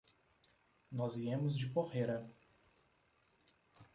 [0.91, 2.27] Nós viemos de Porrera.